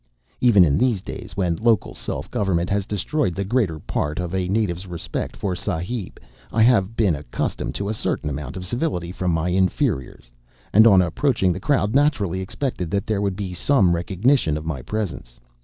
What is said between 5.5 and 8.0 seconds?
a Sahib, I have been accustomed to a